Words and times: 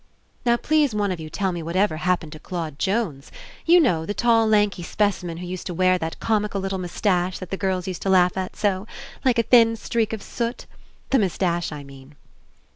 Now, 0.47 0.57
please 0.57 0.95
one 0.95 1.11
of 1.11 1.19
you 1.19 1.29
tell 1.29 1.51
me 1.51 1.61
what 1.61 1.75
ever 1.75 1.97
happened 1.97 2.31
to 2.31 2.39
Claude 2.39 2.79
Jones. 2.79 3.31
You 3.67 3.79
know, 3.79 4.03
the 4.03 4.15
tall, 4.15 4.47
lanky 4.47 4.81
specimen 4.81 5.37
who 5.37 5.45
used 5.45 5.67
to 5.67 5.75
wear 5.75 5.99
that 5.99 6.19
com 6.19 6.43
ical 6.43 6.59
little 6.59 6.79
moustache 6.79 7.37
that 7.37 7.51
the 7.51 7.55
girls 7.55 7.87
used 7.87 8.01
to 8.01 8.09
laugh 8.09 8.35
at 8.35 8.55
so. 8.55 8.87
Like 9.23 9.37
a 9.37 9.43
thin 9.43 9.75
streak 9.75 10.11
of 10.11 10.23
soot. 10.23 10.65
The 11.11 11.19
mous 11.19 11.37
tache, 11.37 11.71
I 11.71 11.83
mean." 11.83 12.15